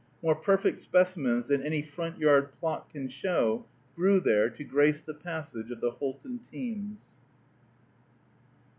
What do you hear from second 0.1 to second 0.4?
More